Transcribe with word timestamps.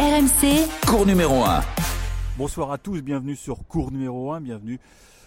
RMC, 0.00 0.66
Cours 0.86 1.04
numéro 1.04 1.44
1. 1.44 1.60
Bonsoir 2.38 2.72
à 2.72 2.78
tous, 2.78 3.02
bienvenue 3.02 3.36
sur 3.36 3.66
cours 3.66 3.92
numéro 3.92 4.32
1, 4.32 4.40
bienvenue 4.40 4.80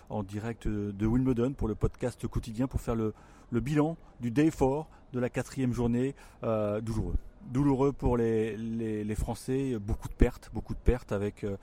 en 0.10 0.24
direct 0.24 0.68
de 0.68 1.06
Wimbledon 1.06 1.54
pour 1.54 1.68
le 1.68 1.76
podcast 1.76 2.26
quotidien 2.26 2.66
pour 2.66 2.82
faire 2.82 2.96
le, 2.96 3.14
le 3.52 3.60
bilan 3.60 3.98
du 4.20 4.32
day 4.32 4.50
4 4.50 4.88
de 5.14 5.20
la 5.20 5.30
quatrième 5.30 5.74
journée 5.74 6.16
euh, 6.44 6.82
douloureux. 6.82 7.14
Douloureux 7.52 7.92
pour 7.92 8.18
les, 8.18 8.58
les, 8.58 9.04
les, 9.04 9.16
Français, 9.16 9.78
beaucoup 9.80 10.08
de 10.08 10.16
pertes, 10.16 10.50
beaucoup 10.56 10.74
de 10.74 10.80
pertes 10.80 11.12
avec 11.12 11.44
euh, 11.44 11.56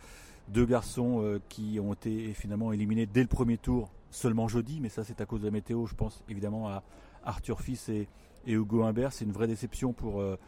deux 0.46 0.64
garçons 0.64 1.20
euh, 1.20 1.40
qui 1.48 1.80
ont 1.80 1.94
été 1.94 2.32
finalement 2.32 2.72
éliminés 2.72 3.06
dès 3.06 3.22
le 3.22 3.26
premier 3.26 3.58
tour 3.58 3.90
seulement 4.12 4.46
jeudi, 4.46 4.78
mais 4.80 4.88
ça 4.88 5.02
c'est 5.02 5.20
à 5.20 5.26
cause 5.26 5.40
de 5.40 5.46
la 5.46 5.50
météo, 5.50 5.84
je 5.86 5.96
pense 5.96 6.22
évidemment 6.28 6.68
à 6.68 6.84
Arthur 7.24 7.60
Fils 7.60 7.88
et, 7.88 8.06
et 8.46 8.52
Hugo 8.52 8.84
Humbert, 8.84 9.12
c'est 9.12 9.24
une 9.24 9.32
vraie 9.32 9.48
déception 9.48 9.92
pour 9.92 10.20
euh, 10.20 10.38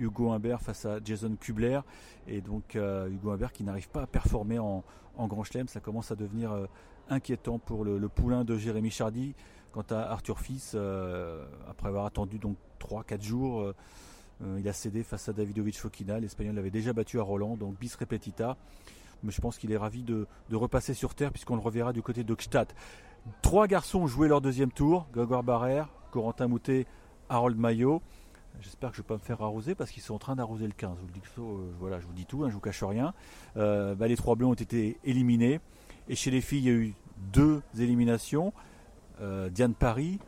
Hugo 0.00 0.32
Humbert 0.32 0.60
face 0.60 0.84
à 0.86 0.98
Jason 1.04 1.36
Kubler. 1.38 1.80
Et 2.26 2.40
donc 2.40 2.74
euh, 2.76 3.08
Hugo 3.08 3.30
Humbert 3.30 3.52
qui 3.52 3.62
n'arrive 3.62 3.88
pas 3.88 4.02
à 4.02 4.06
performer 4.06 4.58
en, 4.58 4.82
Grand 5.18 5.44
Chelem, 5.44 5.68
ça 5.68 5.80
commence 5.80 6.10
à 6.10 6.16
devenir 6.16 6.50
euh, 6.50 6.66
inquiétant 7.10 7.58
pour 7.58 7.84
le, 7.84 8.08
poulain 8.08 8.44
de 8.44 8.56
Jérémy 8.56 8.90
Chardy. 8.90 9.34
Quant 9.70 9.84
à 9.90 10.00
Arthur 10.00 10.40
Fils, 10.40 10.72
euh, 10.74 11.46
après 11.68 11.88
avoir 11.88 12.06
attendu 12.06 12.38
donc 12.38 12.56
3-4 12.80 13.22
jours, 13.22 13.72
il 14.56 14.66
a 14.66 14.72
cédé 14.72 15.04
face 15.04 15.28
à 15.28 15.32
Davidovic 15.32 15.78
Fokina. 15.78 16.18
L'Espagnol 16.18 16.54
l'avait 16.56 16.70
déjà 16.70 16.92
battu 16.92 17.20
à 17.20 17.22
Roland, 17.22 17.56
donc 17.56 17.78
bis 17.78 17.94
repetita. 17.94 18.56
Mais 19.22 19.30
je 19.30 19.40
pense 19.40 19.58
qu'il 19.58 19.70
est 19.70 19.76
ravi 19.76 20.02
de, 20.02 20.26
repasser 20.50 20.94
sur 20.94 21.14
terre 21.14 21.30
puisqu'on 21.30 21.54
le 21.54 21.60
reverra 21.60 21.92
du 21.92 22.02
côté 22.02 22.24
de. 22.24 22.36
Trois 23.42 23.66
garçons 23.66 24.00
ont 24.00 24.06
joué 24.06 24.26
leur 24.26 24.40
deuxième 24.40 24.72
tour, 24.72 25.06
Grégoire 25.12 25.42
Barrère, 25.42 25.88
Corentin 26.10 26.48
Moutet, 26.48 26.86
Harold 27.28 27.58
Maillot. 27.58 28.02
J'espère 28.60 28.90
que 28.90 28.96
je 28.96 29.00
ne 29.00 29.04
vais 29.04 29.08
pas 29.08 29.14
me 29.14 29.20
faire 29.20 29.40
arroser 29.42 29.74
parce 29.74 29.90
qu'ils 29.90 30.02
sont 30.02 30.14
en 30.14 30.18
train 30.18 30.36
d'arroser 30.36 30.66
le 30.66 30.72
15. 30.72 30.96
Je 30.96 31.06
vous, 31.06 31.12
dis, 31.12 31.20
euh, 31.38 31.72
voilà, 31.78 31.98
je 32.00 32.06
vous 32.06 32.12
dis 32.12 32.26
tout, 32.26 32.44
hein, 32.44 32.48
je 32.48 32.54
vous 32.54 32.60
cache 32.60 32.82
rien. 32.82 33.14
Euh, 33.56 33.94
bah, 33.94 34.08
les 34.08 34.16
trois 34.16 34.34
bleus 34.34 34.46
ont 34.46 34.54
été 34.54 34.98
éliminés. 35.04 35.60
Et 36.08 36.14
chez 36.14 36.30
les 36.30 36.40
filles, 36.40 36.58
il 36.58 36.64
y 36.64 36.68
a 36.68 36.72
eu 36.72 36.94
deux 37.32 37.62
éliminations. 37.78 38.52
Euh, 39.20 39.48
Diane 39.48 39.74
Paris, 39.74 40.18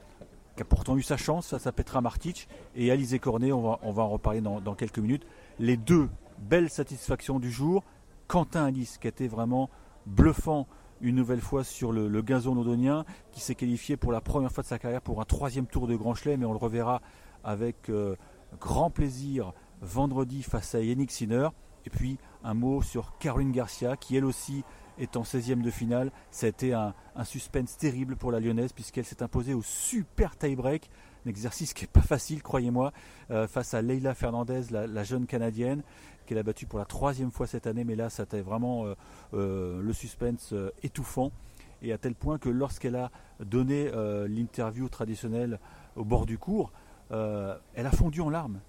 qui 0.56 0.62
a 0.62 0.64
pourtant 0.64 0.96
eu 0.96 1.02
sa 1.02 1.16
chance 1.16 1.48
face 1.48 1.66
à 1.66 1.72
Petra 1.72 2.00
Martic, 2.00 2.48
et 2.74 2.90
Alizé 2.90 3.18
Cornet, 3.18 3.52
on 3.52 3.62
va, 3.92 4.02
en 4.02 4.08
reparler 4.08 4.40
dans, 4.40 4.74
quelques 4.74 4.98
minutes. 4.98 5.26
Les 5.58 5.76
deux 5.76 6.08
belles 6.38 6.70
satisfactions 6.70 7.38
du 7.38 7.50
jour. 7.50 7.84
Quentin 8.28 8.64
Alice, 8.64 8.98
qui 8.98 9.08
a 9.08 9.10
été 9.10 9.28
vraiment 9.28 9.68
bluffant 10.06 10.66
une 11.00 11.16
nouvelle 11.16 11.40
fois 11.40 11.64
sur 11.64 11.92
le, 11.92 12.08
le 12.08 12.22
gazon 12.22 12.54
londonien, 12.54 13.04
qui 13.32 13.40
s'est 13.40 13.54
qualifié 13.54 13.96
pour 13.96 14.12
la 14.12 14.20
première 14.20 14.52
fois 14.52 14.62
de 14.62 14.68
sa 14.68 14.78
carrière 14.78 15.02
pour 15.02 15.20
un 15.20 15.24
troisième 15.24 15.66
tour 15.66 15.86
de 15.86 15.96
Grand 15.96 16.14
Chelem, 16.14 16.42
et 16.42 16.46
on 16.46 16.52
le 16.52 16.58
reverra 16.58 17.02
avec 17.44 17.88
euh, 17.88 18.16
grand 18.60 18.90
plaisir 18.90 19.52
vendredi 19.80 20.42
face 20.42 20.74
à 20.74 20.80
Yannick 20.80 21.10
Sinner. 21.10 21.48
Et 21.84 21.90
puis 21.90 22.18
un 22.44 22.54
mot 22.54 22.82
sur 22.82 23.18
Caroline 23.18 23.52
Garcia 23.52 23.96
qui 23.96 24.16
elle 24.16 24.24
aussi 24.24 24.64
est 24.98 25.16
en 25.16 25.22
16e 25.22 25.62
de 25.62 25.70
finale. 25.70 26.12
Ça 26.30 26.46
a 26.46 26.48
été 26.48 26.74
un, 26.74 26.94
suspense 27.24 27.76
terrible 27.76 28.16
pour 28.16 28.30
la 28.30 28.40
Lyonnaise 28.40 28.72
puisqu'elle 28.72 29.04
s'est 29.04 29.22
imposée 29.22 29.54
au 29.54 29.62
super 29.62 30.36
tie-break. 30.36 30.90
Un 31.26 31.30
exercice 31.30 31.72
qui 31.72 31.84
n'est 31.84 31.90
pas 31.90 32.02
facile, 32.02 32.42
croyez-moi, 32.42 32.92
euh, 33.30 33.46
face 33.46 33.74
à 33.74 33.82
Leila 33.82 34.14
Fernandez, 34.14 34.62
la, 34.70 35.04
jeune 35.04 35.26
Canadienne, 35.26 35.82
qu'elle 36.26 36.38
a 36.38 36.42
battue 36.42 36.66
pour 36.66 36.78
la 36.78 36.84
troisième 36.84 37.30
fois 37.30 37.46
cette 37.46 37.66
année. 37.66 37.84
Mais 37.84 37.96
là, 37.96 38.10
ça 38.10 38.22
a 38.22 38.26
été 38.26 38.40
vraiment 38.42 38.84
euh, 39.32 39.82
le 39.82 39.92
suspense 39.92 40.54
étouffant. 40.82 41.32
Et 41.80 41.92
à 41.92 41.98
tel 41.98 42.14
point 42.14 42.38
que 42.38 42.48
lorsqu'elle 42.48 42.94
a 42.94 43.10
donné 43.40 43.90
l'interview 44.28 44.88
traditionnelle 44.88 45.58
au 45.96 46.04
bord 46.04 46.26
du 46.26 46.38
cours, 46.38 46.72
euh, 47.12 47.56
elle 47.74 47.86
a 47.86 47.90
fondu 47.90 48.20
en 48.20 48.30
larmes. 48.30 48.60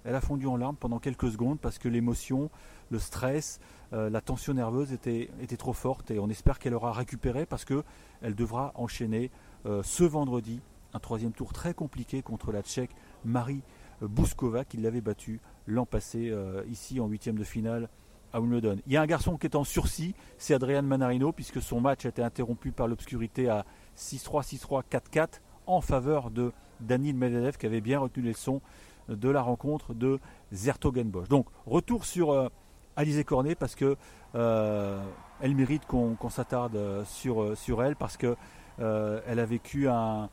Pendant 0.79 0.99
quelques 0.99 1.31
secondes 1.31 1.59
parce 1.59 1.77
que 1.77 1.87
l'émotion, 1.87 2.49
le 2.89 2.99
stress, 2.99 3.59
euh, 3.93 4.09
la 4.09 4.21
tension 4.21 4.53
nerveuse 4.53 4.91
était, 4.91 5.29
trop 5.57 5.73
forte 5.73 6.11
et 6.11 6.19
on 6.19 6.29
espère 6.29 6.59
qu'elle 6.59 6.73
aura 6.73 6.91
récupéré 6.91 7.45
parce 7.45 7.65
que 7.65 7.83
elle 8.21 8.35
devra 8.35 8.71
enchaîner 8.75 9.31
euh, 9.65 9.81
ce 9.83 10.03
vendredi 10.03 10.61
un 10.93 10.99
troisième 10.99 11.31
tour 11.31 11.53
très 11.53 11.73
compliqué 11.73 12.21
contre 12.21 12.51
la 12.51 12.61
Tchèque 12.61 12.95
Marie 13.25 13.63
Bouskova 14.01 14.65
qui 14.65 14.77
l'avait 14.77 15.01
battue 15.01 15.39
l'an 15.65 15.85
passé 15.85 16.31
ici 16.69 16.99
en 16.99 17.07
huitième 17.07 17.37
de 17.37 17.43
finale 17.43 17.89
à 18.31 18.39
Wimbledon. 18.39 18.77
Il 18.85 18.93
y 18.93 18.97
a 18.97 19.01
un 19.01 19.07
garçon 19.07 19.37
qui 19.37 19.47
est 19.47 19.55
en 19.55 19.63
sursis, 19.63 20.13
c'est 20.37 20.53
Adrian 20.53 20.83
Manarino 20.83 21.31
puisque 21.31 21.61
son 21.61 21.81
match 21.81 22.05
a 22.05 22.09
été 22.09 22.21
interrompu 22.21 22.71
par 22.71 22.87
l'obscurité 22.87 23.49
à 23.49 23.65
6-3, 23.97 24.43
6-3, 24.43 24.83
4-4 24.91 25.39
en 25.65 25.81
faveur 25.81 26.29
de 26.29 26.51
Daniel 26.83 27.15
Medvedev 27.15 27.57
qui 27.57 27.65
avait 27.65 27.81
bien 27.81 27.99
retenu 27.99 28.23
les 28.23 28.31
leçons 28.31 28.61
de 29.09 29.29
la 29.29 29.41
rencontre 29.41 29.93
de 29.93 30.19
Zertogenbosch. 30.53 31.27
Donc 31.27 31.47
retour 31.65 32.05
sur 32.05 32.31
euh, 32.31 32.49
Alizé 32.95 33.23
Cornet 33.23 33.55
parce 33.55 33.75
que 33.75 33.97
euh, 34.35 35.03
elle 35.41 35.55
mérite 35.55 35.85
qu'on 35.85 36.15
qu 36.15 36.29
s'attarde 36.29 37.03
sur, 37.05 37.57
sur 37.57 37.83
elle 37.83 37.95
parce 37.95 38.17
que 38.17 38.35
euh, 38.79 39.21
elle 39.27 39.39
a 39.39 39.45
vécu 39.45 39.87
un, 39.87 40.29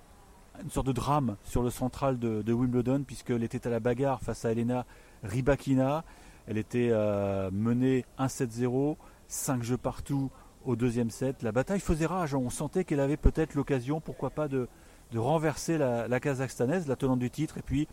une 0.63 0.71
sorte 0.71 0.87
de 0.87 0.93
drame 0.93 1.37
sur 1.45 1.63
le 1.63 1.71
central 1.71 2.19
de, 2.19 2.53
Wimbledon 2.53 3.05
puisqu'elle 3.07 3.43
était 3.43 3.67
à 3.67 3.71
la 3.71 3.81
bagarre 3.81 4.21
face 4.21 4.45
à 4.45 4.53
Elena 4.53 4.87
Rybakina. 5.23 6.05
Elle 6.47 6.59
était 6.59 6.89
euh, 6.91 7.51
menée 7.53 8.05
1-7-0, 8.19 8.97
5 9.29 9.63
jeux 9.63 9.77
partout 9.77 10.31
au 10.65 10.77
deuxième 10.77 11.11
set. 11.11 11.43
La 11.43 11.53
bataille 11.53 11.81
faisait 11.81 12.07
rage. 12.07 12.35
On 12.35 12.51
sentait 12.51 12.85
qu'elle 12.85 13.01
avait 13.01 13.17
peut-être 13.17 13.55
l'occasion, 13.55 14.01
pourquoi 14.01 14.31
pas, 14.31 14.49
de, 14.49 14.69
de 15.13 15.19
renverser 15.19 15.79
la, 15.79 16.21
Kazakhstanaise, 16.21 16.87
la 16.87 16.97
tenante 16.97 17.19
du 17.19 17.31
titre, 17.31 17.59
et 17.59 17.63
puis 17.63 17.89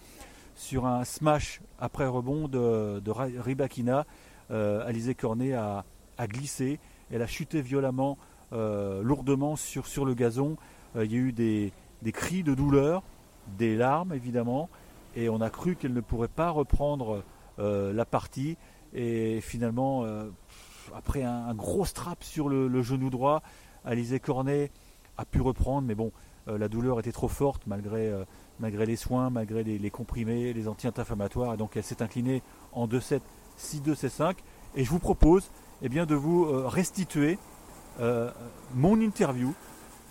sur 0.56 0.86
un 0.86 1.04
smash 1.04 1.62
après 1.80 2.08
rebond 2.08 2.48
de, 2.48 3.02
Rybakina, 3.10 4.06
euh, 4.52 4.88
Alizé 4.88 5.16
Cornet 5.16 5.54
a, 5.54 5.84
glissé, 6.22 6.80
elle 7.12 7.22
a 7.22 7.28
chuté 7.28 7.62
violemment, 7.62 8.18
euh, 8.54 9.04
lourdement 9.04 9.56
sur, 9.56 10.06
le 10.06 10.14
gazon. 10.14 10.56
Euh, 10.96 11.06
il 11.06 11.12
y 11.12 11.16
a 11.16 11.18
eu 11.18 11.32
des, 11.34 11.72
cris 12.12 12.44
de 12.44 12.54
douleur, 12.54 13.04
des 13.58 13.76
larmes 13.76 14.14
évidemment, 14.14 14.70
et 15.16 15.30
on 15.30 15.42
a 15.42 15.50
cru 15.50 15.76
qu'elle 15.76 15.94
ne 15.94 16.02
pourrait 16.02 16.28
pas 16.28 16.50
reprendre 16.50 17.24
euh, 17.60 17.94
la 17.94 18.06
partie. 18.06 18.58
Et 18.94 19.42
finalement, 19.42 20.06
après 20.96 21.22
un, 21.24 21.54
gros 21.54 21.86
strap 21.86 22.24
sur 22.24 22.48
le, 22.48 22.82
genou 22.82 23.10
droit, 23.10 23.44
Alizé 23.84 24.20
Cornet 24.20 24.72
a 25.18 25.26
pu 25.26 25.42
reprendre, 25.42 25.88
mais 25.88 25.96
bon, 25.96 26.12
la 26.48 26.68
douleur 26.68 27.00
était 27.00 27.12
trop 27.12 27.28
forte 27.28 27.62
malgré, 27.68 28.08
euh, 28.08 28.24
les 28.62 28.96
soins, 28.96 29.30
malgré 29.30 29.64
les, 29.64 29.90
comprimés, 29.90 30.54
les 30.54 30.68
anti-inflammatoires. 30.68 31.54
Et 31.54 31.58
donc 31.58 31.76
elle 31.76 31.84
s'est 31.84 32.02
inclinée 32.02 32.42
en 32.72 32.88
2-7, 32.88 33.20
6-2, 33.60 33.96
C5. 33.96 34.36
Et 34.76 34.84
je 34.84 34.90
vous 34.90 35.00
propose 35.00 35.50
eh 35.82 35.90
bien, 35.90 36.06
de 36.06 36.16
vous 36.16 36.46
euh, 36.46 36.68
restituer 36.68 37.38
euh, 38.00 38.32
mon 38.76 39.00
interview, 39.00 39.54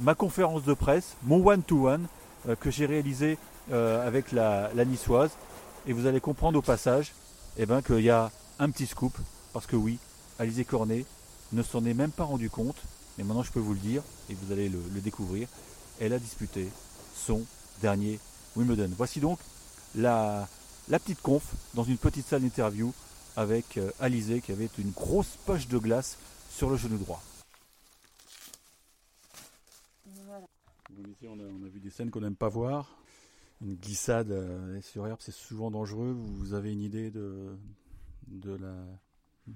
ma 0.00 0.14
conférence 0.14 0.64
de 0.64 0.74
presse, 0.74 1.16
mon 1.22 1.46
one-to-one 1.46 2.06
-one, 2.46 2.56
que 2.56 2.70
j'ai 2.70 2.86
réalisé 2.86 3.38
avec 3.72 4.30
la, 4.30 4.70
niçoise. 4.84 5.32
Et 5.88 5.92
vous 5.92 6.06
allez 6.06 6.20
comprendre 6.20 6.58
au 6.58 6.62
passage 6.62 7.12
eh 7.56 7.66
ben, 7.66 7.82
qu'il 7.82 8.00
y 8.00 8.10
a 8.10 8.30
un 8.60 8.70
petit 8.70 8.86
scoop. 8.86 9.16
Parce 9.52 9.66
que 9.66 9.74
oui, 9.74 9.98
Alizé 10.38 10.64
Cornet 10.64 11.04
ne 11.52 11.62
s'en 11.62 11.84
est 11.84 11.94
même 11.94 12.12
pas 12.12 12.24
rendu 12.24 12.50
compte. 12.50 12.76
Mais 13.18 13.24
maintenant 13.24 13.42
je 13.42 13.50
peux 13.50 13.60
vous 13.60 13.72
le 13.72 13.80
dire 13.80 14.02
et 14.30 14.34
vous 14.34 14.52
allez 14.52 14.68
le, 14.68 14.78
le 14.94 15.00
découvrir 15.00 15.48
elle 16.00 16.12
a 16.12 16.18
disputé 16.18 16.68
son 17.14 17.44
dernier 17.80 18.18
Wimbledon. 18.54 18.90
Voici 18.96 19.20
donc 19.20 19.38
la, 19.94 20.48
petite 20.88 21.20
conf 21.20 21.54
dans 21.74 21.84
une 21.84 21.98
petite 21.98 22.26
salle 22.26 22.42
d'interview 22.42 22.92
avec 23.36 23.76
euh, 23.76 23.90
Alizé 24.00 24.40
qui 24.40 24.52
avait 24.52 24.68
une 24.78 24.90
grosse 24.90 25.36
poche 25.44 25.68
de 25.68 25.78
glace 25.78 26.18
sur 26.50 26.70
le 26.70 26.76
genou 26.76 26.98
droit. 26.98 27.22
On, 31.28 31.64
a, 31.64 31.68
vu 31.68 31.80
des 31.80 31.90
scènes 31.90 32.10
qu'on 32.10 32.20
n'aime 32.20 32.36
pas 32.36 32.48
voir. 32.48 32.96
Une 33.60 33.74
glissade 33.74 34.30
euh, 34.30 34.80
sur 34.80 35.06
herbe, 35.06 35.18
c'est 35.20 35.32
souvent 35.32 35.70
dangereux. 35.70 36.12
Vous 36.12 36.54
avez 36.54 36.72
une 36.72 36.80
idée 36.80 37.10
de, 37.10 37.56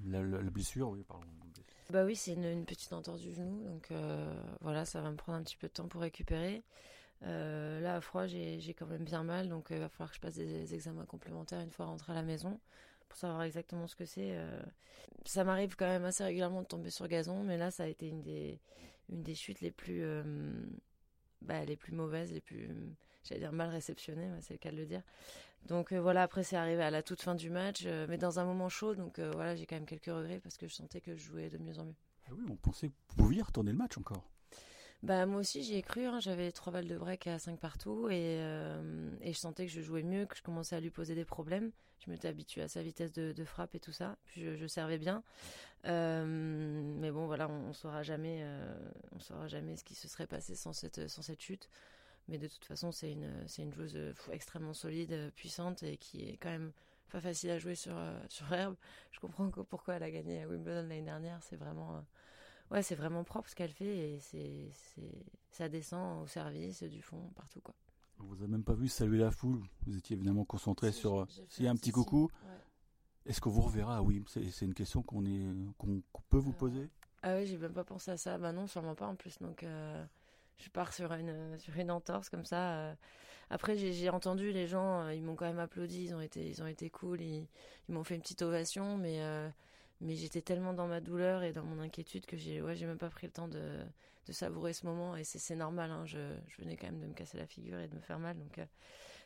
la, 0.02 0.22
la 0.22 0.50
blessure? 0.50 0.90
Oui, 0.90 1.04
pardon. 1.06 1.26
Bah 1.90 2.04
oui, 2.04 2.14
c'est 2.14 2.34
une, 2.34 2.64
petite 2.64 2.92
entorse 2.92 3.20
du 3.20 3.32
genou, 3.34 3.64
donc 3.64 3.90
euh, 3.90 4.32
voilà, 4.60 4.84
ça 4.84 5.00
va 5.00 5.10
me 5.10 5.16
prendre 5.16 5.38
un 5.38 5.42
petit 5.42 5.56
peu 5.56 5.66
de 5.66 5.72
temps 5.72 5.88
pour 5.88 6.02
récupérer. 6.02 6.62
Euh, 7.24 7.80
là, 7.80 7.96
à 7.96 8.00
froid, 8.00 8.26
j'ai 8.26 8.74
quand 8.78 8.86
même 8.86 9.02
bien 9.04 9.24
mal, 9.24 9.48
donc 9.48 9.66
il 9.70 9.76
euh, 9.76 9.80
va 9.80 9.88
falloir 9.88 10.10
que 10.10 10.16
je 10.16 10.20
passe 10.20 10.34
des, 10.36 10.72
examens 10.72 11.04
complémentaires 11.04 11.60
une 11.60 11.72
fois 11.72 11.86
rentré 11.86 12.12
à 12.12 12.14
la 12.14 12.22
maison 12.22 12.60
pour 13.08 13.18
savoir 13.18 13.42
exactement 13.42 13.88
ce 13.88 13.96
que 13.96 14.04
c'est. 14.04 14.36
Ça 15.24 15.42
m'arrive 15.42 15.74
quand 15.74 15.86
même 15.86 16.04
assez 16.04 16.22
régulièrement 16.22 16.62
de 16.62 16.66
tomber 16.68 16.90
sur 16.90 17.08
gazon, 17.08 17.42
mais 17.42 17.58
là, 17.58 17.72
ça 17.72 17.84
a 17.84 17.86
été 17.86 18.08
une 18.08 18.22
des, 18.22 18.60
une 19.08 19.24
des 19.24 19.34
chutes 19.34 19.60
les 19.60 19.72
plus, 19.72 20.04
bah, 21.42 21.64
les 21.64 21.76
plus 21.76 21.92
mauvaises, 21.92 22.32
les 22.32 22.40
plus, 22.40 22.68
j'allais 23.24 23.40
dire 23.40 23.52
mal 23.52 23.68
réceptionnées, 23.68 24.28
c'est 24.40 24.54
le 24.54 24.58
cas 24.58 24.70
de 24.70 24.76
le 24.76 24.86
dire. 24.86 25.02
Donc 25.66 25.92
euh, 25.92 26.00
voilà, 26.00 26.22
après 26.22 26.42
c'est 26.42 26.56
arrivé 26.56 26.82
à 26.82 26.90
la 26.90 27.02
toute 27.02 27.20
fin 27.20 27.34
du 27.34 27.50
match, 27.50 27.82
euh, 27.84 28.06
mais 28.08 28.18
dans 28.18 28.38
un 28.38 28.44
moment 28.44 28.68
chaud, 28.68 28.94
donc 28.94 29.18
euh, 29.18 29.30
voilà, 29.34 29.54
j'ai 29.54 29.66
quand 29.66 29.76
même 29.76 29.86
quelques 29.86 30.06
regrets 30.06 30.40
parce 30.40 30.56
que 30.56 30.66
je 30.66 30.74
sentais 30.74 31.00
que 31.00 31.14
je 31.14 31.22
jouais 31.22 31.48
de 31.48 31.58
mieux 31.58 31.78
en 31.78 31.84
mieux. 31.84 31.94
Ah 32.26 32.32
oui, 32.36 32.44
on 32.50 32.56
pensait 32.56 32.88
que 32.88 32.92
vous 33.08 33.16
pouviez 33.16 33.42
retourner 33.42 33.72
le 33.72 33.78
match 33.78 33.98
encore. 33.98 34.24
Bah, 35.02 35.24
moi 35.24 35.40
aussi, 35.40 35.62
j'y 35.62 35.76
ai 35.76 35.82
cru. 35.82 36.04
Hein. 36.04 36.20
J'avais 36.20 36.52
trois 36.52 36.72
balles 36.72 36.86
de 36.86 36.98
break 36.98 37.26
à 37.26 37.38
5 37.38 37.58
partout 37.58 38.08
et, 38.10 38.36
et, 39.22 39.32
je 39.32 39.38
sentais 39.38 39.64
que 39.64 39.72
je 39.72 39.80
jouais 39.80 40.02
mieux, 40.02 40.26
que 40.26 40.36
je 40.36 40.42
commençais 40.42 40.76
à 40.76 40.80
lui 40.80 40.90
poser 40.90 41.14
des 41.14 41.24
problèmes. 41.24 41.70
Je 42.04 42.10
m'étais 42.10 42.28
habituée 42.28 42.60
à 42.60 42.68
sa 42.68 42.82
vitesse 42.82 43.10
de, 43.12 43.44
frappe 43.44 43.74
et 43.74 43.80
tout 43.80 43.92
ça. 43.92 44.18
Puis 44.26 44.42
je, 44.42 44.66
servais 44.66 44.98
bien. 44.98 45.22
Mais 45.84 47.10
bon, 47.10 47.24
voilà, 47.24 47.48
on, 47.48 47.68
ne 47.68 47.72
saura 47.72 48.02
jamais, 48.02 48.44
on 49.12 49.20
saura 49.20 49.48
jamais 49.48 49.76
ce 49.76 49.84
qui 49.84 49.94
se 49.94 50.06
serait 50.06 50.26
passé 50.26 50.54
sans 50.54 50.74
cette, 50.74 51.08
sans 51.08 51.22
cette 51.22 51.40
chute. 51.40 51.70
Mais 52.30 52.38
de 52.38 52.48
toute 52.48 52.64
façon, 52.64 52.92
c'est 52.92 53.12
une, 53.12 53.30
c'est 53.46 53.62
une 53.62 53.72
joueuse 53.72 53.98
extrêmement 54.30 54.72
solide, 54.72 55.32
puissante 55.34 55.82
et 55.82 55.96
qui 55.96 56.22
est 56.22 56.36
quand 56.36 56.50
même 56.50 56.72
pas 57.10 57.20
facile 57.20 57.50
à 57.50 57.58
jouer 57.58 57.74
sur, 57.74 57.94
sur 58.28 58.52
herbe. 58.52 58.76
Je 59.10 59.20
comprends 59.20 59.50
pourquoi 59.50 59.94
elle 59.96 60.02
a 60.04 60.10
gagné 60.10 60.42
à 60.42 60.48
Wimbledon 60.48 60.82
l'année 60.88 61.02
dernière. 61.02 61.42
C'est 61.42 61.56
vraiment 61.56 62.04
ouais, 62.70 62.82
c'est 62.82 62.94
vraiment 62.94 63.24
propre 63.24 63.48
ce 63.48 63.54
qu'elle 63.54 63.72
fait 63.72 64.14
et 64.14 64.20
c'est, 64.20 64.70
ça 65.50 65.68
descend 65.68 66.22
au 66.22 66.26
service, 66.26 66.82
du 66.82 67.02
fond, 67.02 67.30
partout 67.34 67.60
quoi. 67.60 67.74
Vous 68.18 68.34
n'avez 68.34 68.48
même 68.48 68.64
pas 68.64 68.74
vu 68.74 68.88
saluer 68.88 69.18
la 69.18 69.30
foule. 69.30 69.62
Vous 69.86 69.96
étiez 69.96 70.14
évidemment 70.14 70.44
concentré 70.44 70.92
sur 70.92 71.26
s'il 71.48 71.64
y 71.64 71.68
a 71.68 71.70
un 71.70 71.76
petit 71.76 71.90
coucou. 71.90 72.30
Est-ce 73.24 73.40
qu'on 73.40 73.50
vous 73.50 73.62
reverra? 73.62 74.02
Oui, 74.02 74.22
c'est, 74.26 74.60
une 74.62 74.74
question 74.74 75.02
qu'on 75.02 75.24
est 75.24 75.46
qu'on, 75.78 76.02
peut 76.28 76.38
vous 76.38 76.52
poser. 76.52 76.90
Ah 77.22 77.36
oui, 77.36 77.46
j'ai 77.46 77.56
même 77.56 77.72
pas 77.72 77.84
pensé 77.84 78.10
à 78.10 78.18
ça. 78.18 78.36
Bah 78.36 78.52
non, 78.52 78.66
sûrement 78.66 78.94
pas 78.94 79.06
en 79.06 79.14
plus. 79.14 79.38
Donc 79.38 79.62
euh, 79.62 80.04
je 80.58 80.68
pars 80.68 80.92
sur 80.92 81.12
une 81.12 81.58
sur 81.58 81.76
une 81.76 81.90
entorse 81.90 82.28
comme 82.28 82.44
ça. 82.44 82.74
Euh. 82.74 82.94
Après, 83.52 83.76
j'ai, 83.76 84.10
entendu 84.10 84.52
les 84.52 84.68
gens, 84.68 85.02
euh, 85.02 85.14
ils 85.14 85.22
m'ont 85.22 85.34
quand 85.34 85.46
même 85.46 85.58
applaudi. 85.58 86.04
Ils 86.04 86.14
ont 86.14 86.20
été 86.20 86.46
ils 86.48 86.62
ont 86.62 86.66
été 86.66 86.88
cool. 86.90 87.20
Ils, 87.20 87.48
ils 87.88 87.94
m'ont 87.94 88.04
fait 88.04 88.14
une 88.14 88.22
petite 88.22 88.42
ovation, 88.42 88.96
mais 88.96 89.20
mais 90.00 90.14
j'étais 90.16 90.40
tellement 90.42 90.72
dans 90.72 90.86
ma 90.86 91.00
douleur 91.00 91.42
et 91.42 91.52
dans 91.52 91.64
mon 91.64 91.80
inquiétude 91.80 92.26
que 92.26 92.36
j'ai 92.36 92.62
ouais, 92.62 92.74
j'ai 92.74 92.86
même 92.86 92.98
pas 92.98 93.10
pris 93.10 93.26
le 93.26 93.32
temps 93.32 93.48
de, 93.48 93.84
de 94.26 94.32
savourer 94.32 94.72
ce 94.72 94.86
moment 94.86 95.16
et 95.16 95.24
c'est 95.24 95.56
normal 95.56 95.90
hein, 95.90 96.04
je, 96.06 96.18
venais 96.58 96.76
quand 96.76 96.86
même 96.86 97.00
de 97.00 97.06
me 97.06 97.14
casser 97.14 97.38
la 97.38 97.46
figure 97.46 97.78
et 97.78 97.88
de 97.88 97.94
me 97.94 98.00
faire 98.00 98.18
mal 98.18 98.36
donc 98.38 98.58
euh, 98.58 98.66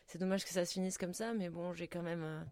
c'est 0.05 0.19
dommage 0.19 0.43
que 0.43 0.51
ça 0.51 0.65
se 0.65 0.73
finisse 0.73 0.97
comme 0.97 1.13
ça 1.13 1.33
mais 1.33 1.49
bon 1.49 1.73
j'ai 1.73 1.87
quand 1.87 2.01
même 2.01 2.23
euh, 2.23 2.43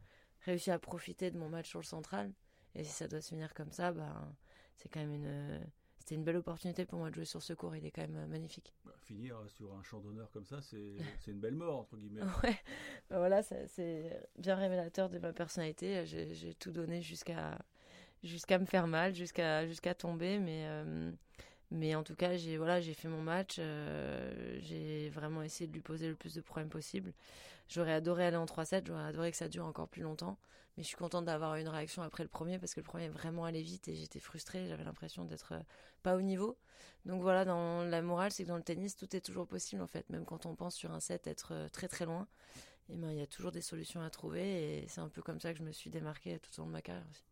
réussi 0.46 0.72
à 0.72 0.80
profiter 0.80 1.32
de 1.32 1.38
mon 1.38 1.50
match 1.50 1.70
sur 1.70 1.80
le 1.80 1.86
central 1.86 2.32
et 2.76 2.84
si 2.84 2.92
ça 2.92 3.08
doit 3.08 3.22
se 3.22 3.30
finir 3.30 3.54
comme 3.54 3.72
ça 3.72 3.92
bah 3.92 4.28
c'est 4.78 4.90
quand 4.90 5.02
même 5.02 5.14
une 5.14 5.60
c'était 6.04 6.16
une 6.16 6.26
belle 6.26 6.36
opportunité 6.36 6.86
pour 6.86 7.00
moi 7.00 7.10
de 7.10 7.16
jouer 7.16 7.24
sur 7.24 7.42
ce 7.42 7.54
cours 7.54 7.74
il 7.78 7.86
est 7.86 7.92
quand 7.92 8.02
même 8.02 8.18
euh, 8.18 8.28
magnifique. 8.28 8.74
Bah, 8.86 8.92
finir 9.04 9.38
sur 9.48 9.74
un 9.74 9.84
champ 9.84 10.02
d'honneur 10.02 10.30
comme 10.32 10.46
ça 10.46 10.60
c'est 10.62 10.98
une 11.28 11.40
belle 11.40 11.56
mort 11.56 11.80
entre 11.80 11.96
guillemets. 11.96 12.22
Ouais. 12.44 12.60
Bah, 13.10 13.20
voilà 13.20 13.42
c'est 13.42 14.22
bien 14.38 14.56
révélateur 14.56 15.10
de 15.10 15.18
ma 15.18 15.32
personnalité. 15.32 16.06
J'ai 16.06 16.54
tout 16.56 16.72
donné 16.72 17.02
jusqu'à 17.02 17.58
jusqu'à 18.22 18.60
me 18.60 18.66
faire 18.66 18.88
mal, 18.88 19.16
jusqu'à 19.16 19.66
jusqu'à 19.66 19.94
tomber, 19.94 20.40
mais 20.40 20.66
euh, 20.68 21.12
mais 21.74 21.96
en 21.96 22.04
tout 22.04 22.16
cas 22.16 22.38
j'ai 22.38 22.58
voilà 22.58 22.80
j'ai 22.80 22.94
fait 22.94 23.08
mon 23.08 23.22
match, 23.22 23.56
euh, 23.60 24.60
j'ai 24.62 25.10
vraiment 25.10 25.42
essayé 25.42 25.68
de 25.68 25.74
lui 25.74 25.82
poser 25.82 26.08
le 26.08 26.16
plus 26.16 26.36
de 26.36 26.42
problèmes 26.42 26.70
possible. 26.70 27.14
J'aurais 27.68 27.94
adoré 27.94 28.26
aller 28.26 28.38
en 28.38 28.46
3-7, 28.46 28.86
j'aurais 28.86 29.04
adoré 29.04 29.32
que 29.32 29.38
ça 29.38 29.50
dure 29.50 29.66
encore 29.66 29.88
plus 29.88 30.04
longtemps, 30.04 30.38
mais 30.78 30.84
je 30.84 30.88
suis 30.88 30.98
contente 30.98 31.26
d'avoir 31.26 31.56
une 31.56 31.68
réaction 31.68 32.04
après 32.04 32.24
le 32.24 32.30
premier 32.30 32.60
parce 32.60 32.74
que 32.74 32.80
le 32.80 32.86
premier 32.86 33.06
est 33.06 33.10
vraiment 33.10 33.46
allé 33.46 33.62
vite 33.62 33.88
et 33.88 33.96
j'étais 33.96 34.20
frustrée, 34.20 34.68
j'avais 34.68 34.84
l'impression 34.84 35.26
d'être 35.26 35.54
euh, 35.54 35.60
pas 36.04 36.16
au 36.16 36.22
niveau. 36.22 36.58
Donc 37.06 37.22
voilà, 37.22 37.44
dans 37.44 37.84
la 37.84 38.02
morale, 38.02 38.32
c'est 38.32 38.44
que 38.44 38.50
dans 38.50 38.58
le 38.58 38.64
tennis 38.64 38.96
tout 38.96 39.14
est 39.16 39.22
toujours 39.22 39.48
possible 39.48 39.82
en 39.82 39.88
fait, 39.88 40.10
même 40.10 40.26
quand 40.26 40.46
on 40.46 40.56
pense 40.56 40.76
sur 40.76 40.92
un 40.92 41.00
set 41.00 41.28
être 41.28 41.68
très 41.72 41.88
très 41.88 42.06
loin. 42.06 42.28
Et 42.90 42.94
eh 42.94 42.98
ben, 42.98 43.12
il 43.12 43.18
y 43.18 43.22
a 43.22 43.28
toujours 43.28 43.52
des 43.52 43.62
solutions 43.62 44.02
à 44.02 44.10
trouver 44.10 44.78
et 44.82 44.88
c'est 44.90 45.00
un 45.00 45.08
peu 45.08 45.22
comme 45.22 45.40
ça 45.40 45.54
que 45.54 45.60
je 45.60 45.64
me 45.64 45.72
suis 45.72 45.90
démarquée 45.90 46.38
tout 46.40 46.52
au 46.60 46.64
long 46.64 46.68
de 46.68 46.74
ma 46.74 46.82
carrière 46.82 47.06
aussi 47.10 47.24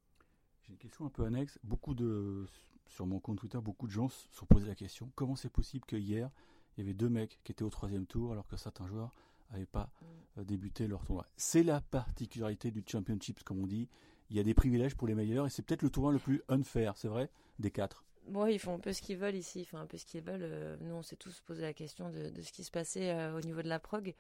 une 0.72 0.78
question 0.78 1.06
un 1.06 1.10
peu 1.10 1.26
annexe. 1.26 1.60
Beaucoup 1.64 1.94
de, 1.94 2.46
sur 2.88 3.06
mon 3.06 3.20
compte 3.20 3.40
Twitter, 3.40 3.60
beaucoup 3.62 3.88
de 3.88 3.92
gens 3.92 4.10
se 4.10 4.28
sont 4.32 4.46
posé 4.46 4.68
la 4.68 4.76
question 4.76 5.12
comment 5.16 5.36
c'est 5.36 5.50
possible 5.50 5.86
que 5.86 5.96
hier, 5.96 6.30
il 6.76 6.82
y 6.82 6.84
avait 6.84 6.94
deux 6.94 7.10
mecs 7.10 7.40
qui 7.44 7.52
étaient 7.52 7.64
au 7.64 7.70
troisième 7.70 8.06
tour 8.06 8.32
alors 8.32 8.48
que 8.48 8.58
certains 8.58 8.88
joueurs 8.88 9.14
n'avaient 9.52 9.66
pas 9.66 9.92
mm. 10.02 10.40
euh, 10.40 10.44
débuté 10.44 10.88
leur 10.88 11.06
tournoi. 11.06 11.26
C'est 11.38 11.64
la 11.64 11.82
particularité 11.82 12.72
du 12.72 12.84
championship, 12.86 13.44
comme 13.44 13.60
on 13.60 13.68
dit. 13.68 13.88
Il 14.30 14.38
y 14.38 14.40
a 14.40 14.44
des 14.44 14.54
privilèges 14.54 14.96
pour 14.96 15.08
les 15.08 15.16
meilleurs 15.16 15.46
et 15.46 15.50
c'est 15.50 15.62
peut-être 15.62 15.82
le 15.82 15.90
tournoi 15.90 16.14
le 16.14 16.20
plus 16.20 16.42
unfair, 16.48 16.96
c'est 16.96 17.10
vrai, 17.10 17.30
des 17.60 17.70
quatre. 17.70 18.06
Bon, 18.28 18.46
ils 18.46 18.60
font 18.60 18.76
un 18.76 18.80
peu 18.80 18.94
ce 18.94 19.02
qu'ils 19.02 19.18
veulent 19.18 19.36
ici, 19.36 19.62
ils 19.62 19.66
font 19.66 19.78
un 19.78 19.86
peu 19.86 19.98
ce 19.98 20.06
qu'ils 20.06 20.22
veulent. 20.22 20.44
Euh, 20.44 20.78
nous, 20.82 20.94
on 20.94 21.02
s'est 21.02 21.16
tous 21.18 21.42
posé 21.42 21.62
la 21.64 21.74
question 21.74 22.10
de, 22.10 22.32
ce 22.42 22.52
qui 22.52 22.64
se 22.64 22.72
passait 22.72 23.12
euh, 23.12 23.38
au 23.38 23.42
niveau 23.42 23.62
de 23.62 23.68
la 23.68 23.80
prog. 23.80 24.14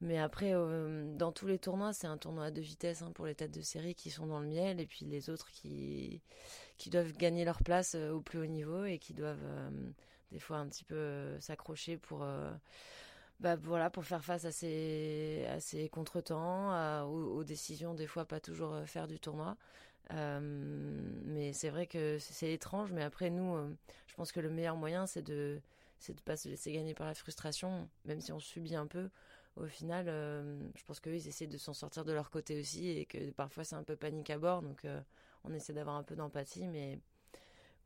Mais 0.00 0.18
après, 0.18 0.50
euh, 0.52 1.06
dans 1.16 1.32
tous 1.32 1.46
les 1.46 1.58
tournois, 1.58 1.92
c'est 1.92 2.06
un 2.06 2.18
tournoi 2.18 2.50
de 2.50 2.60
vitesse 2.60 3.00
hein, 3.02 3.12
pour 3.14 3.26
les 3.26 3.34
têtes 3.34 3.54
de 3.54 3.62
série 3.62 3.94
qui 3.94 4.10
sont 4.10 4.26
dans 4.26 4.40
le 4.40 4.46
miel 4.46 4.78
et 4.78 4.86
puis 4.86 5.06
les 5.06 5.30
autres 5.30 5.50
qui, 5.50 6.20
qui 6.76 6.90
doivent 6.90 7.12
gagner 7.12 7.44
leur 7.44 7.62
place 7.62 7.94
euh, 7.94 8.10
au 8.12 8.20
plus 8.20 8.38
haut 8.38 8.46
niveau 8.46 8.84
et 8.84 8.98
qui 8.98 9.14
doivent 9.14 9.44
euh, 9.44 9.70
des 10.32 10.38
fois 10.38 10.58
un 10.58 10.66
petit 10.68 10.84
peu 10.84 11.40
s'accrocher 11.40 11.96
pour, 11.96 12.26
bah, 13.40 13.56
voilà, 13.56 13.88
pour 13.90 14.04
faire 14.04 14.24
face 14.24 14.44
à 14.44 14.52
ces, 14.52 15.46
à 15.48 15.60
ces 15.60 15.88
contretemps, 15.88 17.06
aux, 17.06 17.38
aux, 17.38 17.44
décisions 17.44 17.94
des 17.94 18.06
fois 18.06 18.26
pas 18.26 18.40
toujours 18.40 18.76
faire 18.86 19.06
du 19.06 19.20
tournoi. 19.20 19.56
mais 20.10 21.52
c'est 21.52 21.70
vrai 21.70 21.86
que 21.86 22.18
c'est 22.18 22.52
étrange, 22.52 22.92
mais 22.92 23.02
après 23.02 23.30
nous, 23.30 23.56
je 24.08 24.14
pense 24.14 24.32
que 24.32 24.40
le 24.40 24.50
meilleur 24.50 24.76
moyen 24.76 25.06
c'est 25.06 25.22
de 25.22 25.60
c'est 25.98 26.14
de 26.14 26.20
pas 26.20 26.36
se 26.36 26.48
laisser 26.48 26.72
gagner 26.72 26.92
par 26.92 27.06
la 27.06 27.14
frustration, 27.14 27.88
même 28.04 28.20
si 28.20 28.32
on 28.32 28.40
subit 28.40 28.74
un 28.74 28.86
peu 28.86 29.08
au 29.56 29.66
final, 29.66 30.06
euh, 30.08 30.60
je 30.74 30.84
pense 30.84 31.00
qu'eux, 31.00 31.14
ils 31.14 31.28
essaient 31.28 31.46
de 31.46 31.58
s'en 31.58 31.72
sortir 31.72 32.04
de 32.04 32.12
leur 32.12 32.30
côté 32.30 32.60
aussi 32.60 32.88
et 32.88 33.06
que 33.06 33.30
parfois 33.30 33.64
c'est 33.64 33.74
un 33.74 33.82
peu 33.82 33.96
panique 33.96 34.30
à 34.30 34.38
bord. 34.38 34.62
Donc, 34.62 34.84
euh, 34.84 35.00
on 35.44 35.52
essaie 35.54 35.72
d'avoir 35.72 35.96
un 35.96 36.02
peu 36.02 36.14
d'empathie. 36.14 36.66
Mais 36.66 37.00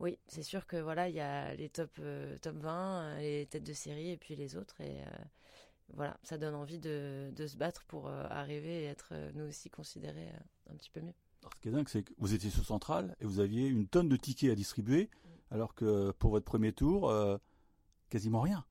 oui, 0.00 0.18
c'est 0.26 0.42
sûr 0.42 0.66
que 0.66 0.76
voilà, 0.76 1.08
il 1.08 1.14
y 1.14 1.20
a 1.20 1.54
les 1.54 1.68
top, 1.68 1.90
euh, 2.00 2.36
top 2.38 2.56
20, 2.56 3.18
les 3.20 3.46
têtes 3.46 3.64
de 3.64 3.72
série 3.72 4.10
et 4.10 4.16
puis 4.16 4.34
les 4.34 4.56
autres. 4.56 4.80
Et 4.80 4.98
voilà, 5.94 6.16
ça 6.22 6.38
donne 6.38 6.54
envie 6.54 6.78
de, 6.78 7.30
de 7.34 7.46
se 7.46 7.56
battre 7.56 7.84
pour 7.84 8.08
arriver 8.08 8.82
et 8.82 8.86
être 8.86 9.14
nous 9.34 9.44
aussi 9.44 9.70
considérés 9.70 10.28
un 10.70 10.74
petit 10.74 10.90
peu 10.90 11.00
mieux. 11.00 11.14
Alors, 11.42 11.54
ce 11.54 11.60
qui 11.60 11.68
est 11.68 11.72
dingue, 11.72 11.88
c'est 11.88 12.02
que 12.02 12.12
vous 12.18 12.34
étiez 12.34 12.50
sur 12.50 12.64
Centrale 12.64 13.16
et 13.20 13.24
vous 13.24 13.40
aviez 13.40 13.66
une 13.66 13.86
tonne 13.86 14.08
de 14.08 14.16
tickets 14.16 14.50
à 14.50 14.54
distribuer, 14.54 15.08
mm. 15.12 15.54
alors 15.54 15.74
que 15.74 16.10
pour 16.12 16.30
votre 16.30 16.44
premier 16.44 16.72
tour, 16.72 17.12
quasiment 18.08 18.40
rien. 18.40 18.64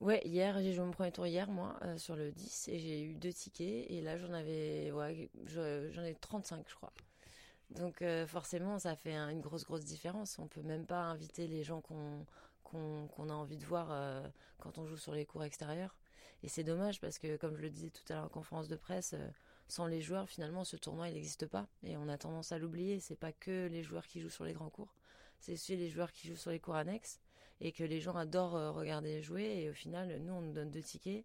Ouais, 0.00 0.22
hier, 0.24 0.58
j'ai 0.62 0.72
joué 0.72 0.82
mon 0.84 0.92
premier 0.92 1.12
tour 1.12 1.26
hier, 1.26 1.50
moi, 1.50 1.78
euh, 1.82 1.98
sur 1.98 2.16
le 2.16 2.32
10, 2.32 2.68
et 2.68 2.78
j'ai 2.78 3.02
eu 3.02 3.14
deux 3.14 3.32
tickets, 3.34 3.90
et 3.90 4.00
là, 4.00 4.16
j'en 4.16 4.32
avais, 4.32 4.90
j'en 5.46 6.04
ai 6.04 6.14
35, 6.14 6.64
je 6.68 6.74
crois. 6.74 6.92
Donc, 7.70 8.02
euh, 8.02 8.26
forcément, 8.26 8.78
ça 8.78 8.96
fait 8.96 9.14
une 9.14 9.40
grosse, 9.42 9.64
grosse 9.64 9.84
différence. 9.84 10.38
On 10.38 10.48
peut 10.48 10.62
même 10.62 10.86
pas 10.86 11.02
inviter 11.02 11.46
les 11.46 11.62
gens 11.64 11.80
qu'on 11.80 12.26
qu'on 12.64 13.28
a 13.30 13.32
envie 13.32 13.56
de 13.56 13.64
voir 13.64 13.88
euh, 13.90 14.22
quand 14.60 14.78
on 14.78 14.86
joue 14.86 14.96
sur 14.96 15.12
les 15.12 15.26
cours 15.26 15.42
extérieurs. 15.44 15.96
Et 16.44 16.48
c'est 16.48 16.62
dommage 16.64 17.00
parce 17.00 17.18
que, 17.18 17.36
comme 17.36 17.56
je 17.56 17.62
le 17.62 17.70
disais 17.70 17.90
tout 17.90 18.04
à 18.10 18.14
l'heure 18.14 18.24
en 18.26 18.28
conférence 18.28 18.68
de 18.68 18.76
presse, 18.76 19.14
sans 19.68 19.86
les 19.86 20.00
joueurs, 20.00 20.28
finalement, 20.28 20.64
ce 20.64 20.76
tournoi, 20.76 21.08
il 21.08 21.14
n'existe 21.14 21.46
pas. 21.46 21.66
Et 21.82 21.96
on 21.96 22.08
a 22.08 22.16
tendance 22.16 22.52
à 22.52 22.58
l'oublier. 22.58 23.00
C'est 23.00 23.16
pas 23.16 23.32
que 23.32 23.66
les 23.66 23.82
joueurs 23.82 24.06
qui 24.06 24.20
jouent 24.20 24.30
sur 24.30 24.44
les 24.44 24.52
grands 24.52 24.70
cours, 24.70 24.94
c'est 25.40 25.54
aussi 25.54 25.76
les 25.76 25.90
joueurs 25.90 26.12
qui 26.12 26.28
jouent 26.28 26.36
sur 26.36 26.52
les 26.52 26.60
cours 26.60 26.76
annexes 26.76 27.20
et 27.60 27.72
que 27.72 27.84
les 27.84 28.00
gens 28.00 28.16
adorent 28.16 28.56
euh, 28.56 28.70
regarder 28.70 29.22
jouer. 29.22 29.62
Et 29.62 29.70
au 29.70 29.74
final, 29.74 30.18
nous, 30.22 30.32
on 30.32 30.40
nous 30.40 30.52
donne 30.52 30.70
deux 30.70 30.82
tickets. 30.82 31.24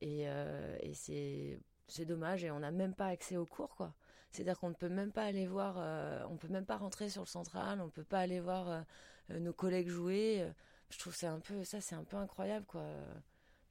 Et, 0.00 0.28
euh, 0.28 0.76
et 0.80 0.94
c'est, 0.94 1.58
c'est 1.86 2.04
dommage. 2.04 2.44
Et 2.44 2.50
on 2.50 2.60
n'a 2.60 2.70
même 2.70 2.94
pas 2.94 3.06
accès 3.06 3.36
aux 3.36 3.46
cours, 3.46 3.74
quoi. 3.76 3.94
C'est-à-dire 4.30 4.58
qu'on 4.58 4.68
ne 4.68 4.74
peut 4.74 4.88
même 4.88 5.12
pas 5.12 5.24
aller 5.24 5.46
voir, 5.46 5.76
euh, 5.78 6.22
on 6.28 6.36
peut 6.36 6.48
même 6.48 6.66
pas 6.66 6.76
rentrer 6.76 7.08
sur 7.08 7.22
le 7.22 7.26
central, 7.26 7.80
on 7.80 7.88
peut 7.88 8.04
pas 8.04 8.20
aller 8.20 8.40
voir 8.40 8.84
nos 9.30 9.54
collègues 9.54 9.88
jouer. 9.88 10.46
Je 10.90 10.98
trouve 10.98 11.14
c'est 11.14 11.26
un 11.26 11.40
peu, 11.40 11.64
ça 11.64 11.80
c'est 11.80 11.94
un 11.94 12.04
peu 12.04 12.18
incroyable 12.18 12.66
quoi, 12.66 12.84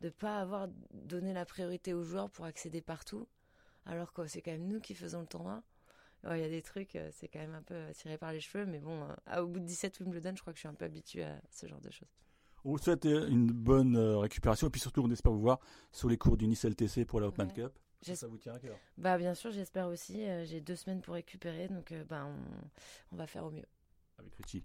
de 0.02 0.10
pas 0.10 0.40
avoir 0.40 0.68
donné 0.94 1.32
la 1.32 1.46
priorité 1.46 1.94
aux 1.94 2.04
joueurs 2.04 2.32
pour 2.32 2.46
accéder 2.46 2.82
partout, 2.82 3.28
alors 3.86 4.14
que 4.14 4.26
c'est 4.26 4.42
quand 4.42 4.52
même 4.52 4.68
nous 4.68 4.80
qui 4.80 4.96
faisons 4.96 5.22
le 5.22 5.28
tournoi 5.28 5.62
il 6.26 6.40
y 6.40 6.44
a 6.44 6.50
des 6.50 6.62
trucs, 6.62 6.96
euh, 6.96 7.10
c'est 7.14 7.28
quand 7.28 7.40
même 7.40 7.56
un 7.56 7.62
peu 7.62 7.76
tiré 7.94 8.18
par 8.18 8.32
les 8.32 8.40
cheveux, 8.40 8.66
mais 8.66 8.80
bon, 8.80 9.04
euh, 9.04 9.42
au 9.42 9.48
bout 9.48 9.60
de 9.60 9.66
17 9.66 10.00
Wimbledon, 10.00 10.34
je 10.36 10.42
crois 10.42 10.54
que 10.54 10.58
je 10.58 10.62
suis 10.62 10.68
un 10.68 10.74
peu 10.74 10.86
habitué 10.86 11.24
à 11.24 11.40
ce 11.50 11.68
genre 11.68 11.82
de 11.82 11.92
choses. 11.92 12.10
On 12.66 12.72
vous 12.72 12.78
souhaite 12.78 13.06
euh, 13.06 13.30
une 13.30 13.52
bonne 13.52 13.98
récupération 13.98 14.68
et 14.68 14.70
puis 14.70 14.82
surtout 14.82 15.02
on 15.02 15.12
espère 15.12 15.32
vous 15.32 15.40
voir 15.40 15.60
sur 15.92 16.10
les 16.10 16.18
cours 16.18 16.38
du 16.38 16.48
Nice 16.48 16.66
LTC 16.66 17.06
pour 17.06 17.22
la 17.22 17.28
Open 17.28 17.52
Cup. 17.54 17.72
Ça 18.02 18.28
vous 18.28 18.38
tient 18.38 18.54
à 18.54 18.60
cœur? 18.60 18.78
Bah 18.98 19.18
bien 19.18 19.34
sûr, 19.34 19.52
j'espère 19.52 19.88
aussi. 19.88 20.26
J'ai 20.46 20.62
deux 20.62 20.76
semaines 20.76 21.02
pour 21.02 21.16
récupérer, 21.16 21.68
donc 21.68 21.94
bah, 22.08 22.28
on, 23.12 23.16
va 23.16 23.26
faire 23.26 23.44
au 23.44 23.52
mieux. 23.52 23.66
Avec 24.20 24.34
Richie 24.36 24.64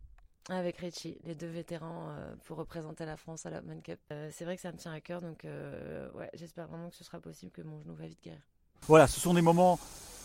avec 0.48 0.78
Richie, 0.78 1.18
les 1.22 1.36
deux 1.36 1.46
vétérans 1.46 2.16
pour 2.46 2.56
représenter 2.56 3.06
la 3.06 3.16
France 3.16 3.46
à 3.46 3.50
la 3.50 3.60
Open 3.60 3.80
Cup. 3.80 4.00
c'est 4.08 4.44
vrai 4.44 4.56
que 4.56 4.60
ça 4.60 4.72
me 4.72 4.76
tient 4.76 4.92
à 4.92 5.00
cœur, 5.00 5.20
donc 5.20 5.44
ouais, 5.44 6.30
j'espère 6.34 6.66
vraiment 6.66 6.90
que 6.90 6.96
ce 6.96 7.04
sera 7.04 7.20
possible, 7.20 7.52
que 7.52 7.62
mon 7.62 7.80
genou 7.80 7.94
va 7.94 8.06
vite 8.06 8.20
guérir. 8.20 8.42
Voilà, 8.82 9.06
ce 9.06 9.20
sont 9.20 9.34
des 9.34 9.40
moments 9.42 9.78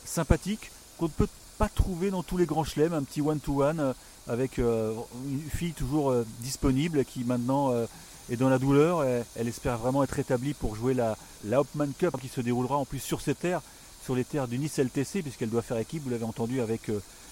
sympathique 0.04 0.72
qu'on 0.98 1.06
ne 1.06 1.12
peut 1.12 1.28
pas 1.58 1.70
trouver 1.70 2.12
dans 2.12 2.24
tous 2.24 2.38
les 2.38 2.46
grands 2.46 2.64
chelems, 2.64 2.94
un 2.94 3.04
petit 3.04 3.22
one-to-one 3.22 3.80
euh, 3.80 3.94
avec 4.28 4.60
euh, 4.60 4.94
une 5.26 5.50
fille 5.50 5.74
toujours 5.74 6.12
euh, 6.12 6.26
disponible 6.40 7.06
qui 7.06 7.24
maintenant 7.24 7.74
est 8.30 8.36
dans 8.36 8.50
la 8.50 8.60
douleur. 8.60 9.04
elle 9.04 9.48
espère 9.48 9.78
vraiment 9.78 10.04
être 10.04 10.12
rétablie 10.12 10.54
pour 10.54 10.76
jouer 10.76 10.94
la, 10.94 11.18
la 11.46 11.62
Hopman 11.62 11.88
Cup 11.98 12.16
qui 12.20 12.28
se 12.28 12.42
déroulera 12.42 12.76
en 12.76 12.84
plus 12.84 13.00
sur 13.00 13.22
ces 13.22 13.36
terres, 13.36 13.62
sur 14.04 14.16
les 14.16 14.26
terres 14.26 14.50
du 14.50 14.60
Nice 14.60 14.78
LTC, 14.80 15.22
puisqu'elle 15.22 15.50
doit 15.50 15.62
faire 15.62 15.78
équipe, 15.78 16.04
vous 16.04 16.10
l'avez 16.10 16.26
entendu 16.26 16.60
avec 16.60 16.92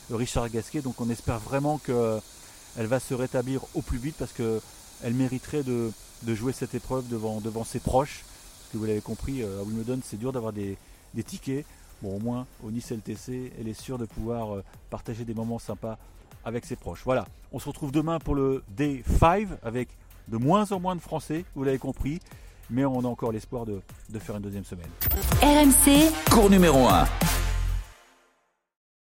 Richard 0.09 0.49
Gasquet. 0.49 0.79
Donc 0.79 1.01
on 1.01 1.09
espère 1.09 1.39
vraiment 1.39 1.79
qu'elle 1.79 2.87
va 2.87 3.01
se 3.01 3.13
rétablir 3.13 3.61
au 3.73 3.81
plus 3.81 3.97
vite 3.97 4.15
parce 4.17 4.31
que 4.31 4.61
elle 5.03 5.13
mériterait 5.13 5.63
de, 5.63 5.91
jouer 6.25 6.53
cette 6.53 6.75
épreuve 6.75 7.09
devant, 7.09 7.41
devant 7.41 7.65
ses 7.65 7.79
proches. 7.79 8.23
Parce 8.23 8.71
que 8.71 8.77
vous 8.77 8.85
l'avez 8.85 9.01
compris, 9.01 9.43
à 9.43 9.63
Wimbledon, 9.63 9.99
c'est 10.01 10.17
dur 10.17 10.31
d'avoir 10.31 10.53
des, 10.53 10.77
des 11.13 11.23
tickets. 11.23 11.65
Bon, 12.05 12.17
au 12.17 12.19
moins, 12.19 12.45
au 12.63 12.69
Nice 12.69 12.91
LTC, 12.91 13.51
elle 13.59 13.67
est 13.67 13.73
sûre 13.73 13.97
de 13.97 14.05
pouvoir 14.05 14.61
partager 14.91 15.25
des 15.25 15.33
moments 15.33 15.57
sympas 15.57 15.97
avec 16.43 16.63
ses 16.63 16.75
proches. 16.75 17.01
Voilà, 17.03 17.25
on 17.51 17.57
se 17.57 17.67
retrouve 17.67 17.91
demain 17.91 18.19
pour 18.19 18.35
le 18.35 18.63
Day 18.77 19.03
5 19.19 19.47
avec 19.63 19.89
de 20.27 20.37
moins 20.37 20.71
en 20.71 20.79
moins 20.79 20.95
de 20.95 21.01
Français, 21.01 21.45
vous 21.55 21.63
l'avez 21.63 21.79
compris, 21.79 22.19
mais 22.69 22.85
on 22.85 22.99
a 22.99 23.07
encore 23.07 23.31
l'espoir 23.31 23.65
de, 23.65 23.81
de 24.09 24.19
faire 24.19 24.35
une 24.35 24.43
deuxième 24.43 24.65
semaine. 24.65 24.89
RMC, 25.41 26.11
cours 26.29 26.51
numéro 26.51 26.87
1. 26.87 27.05